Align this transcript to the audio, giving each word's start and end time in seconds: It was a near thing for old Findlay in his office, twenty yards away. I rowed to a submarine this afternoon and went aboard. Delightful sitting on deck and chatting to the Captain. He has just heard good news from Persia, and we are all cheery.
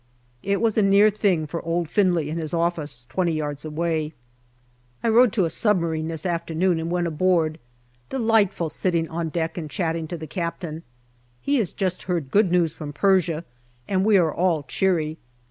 It 0.41 0.59
was 0.61 0.79
a 0.79 0.81
near 0.81 1.11
thing 1.11 1.45
for 1.45 1.61
old 1.63 1.87
Findlay 1.87 2.27
in 2.31 2.39
his 2.39 2.55
office, 2.55 3.05
twenty 3.07 3.33
yards 3.33 3.63
away. 3.63 4.13
I 5.03 5.09
rowed 5.09 5.31
to 5.33 5.45
a 5.45 5.49
submarine 5.51 6.07
this 6.07 6.25
afternoon 6.25 6.79
and 6.79 6.89
went 6.89 7.05
aboard. 7.05 7.59
Delightful 8.09 8.69
sitting 8.69 9.07
on 9.09 9.29
deck 9.29 9.59
and 9.59 9.69
chatting 9.69 10.07
to 10.07 10.17
the 10.17 10.25
Captain. 10.25 10.81
He 11.39 11.57
has 11.57 11.71
just 11.71 12.01
heard 12.09 12.31
good 12.31 12.51
news 12.51 12.73
from 12.73 12.93
Persia, 12.93 13.45
and 13.87 14.03
we 14.03 14.17
are 14.17 14.33
all 14.33 14.63
cheery. 14.63 15.19